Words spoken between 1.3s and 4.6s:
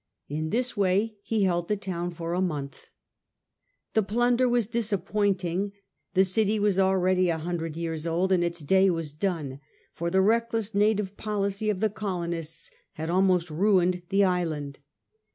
held the city for a month. The plunder